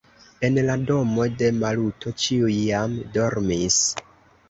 En 0.47 0.55
la 0.69 0.77
domo 0.91 1.27
de 1.43 1.51
Maluto 1.59 2.17
ĉiuj 2.25 2.59
jam 2.65 3.01
dormis. 3.19 3.83